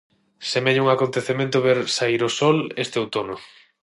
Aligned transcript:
Semella 0.51 0.83
un 0.85 0.89
acontecemento 0.91 1.57
ver 1.67 1.79
saír 1.97 2.21
o 2.29 2.31
sol 2.39 2.57
este 2.83 2.95
outono. 3.03 3.35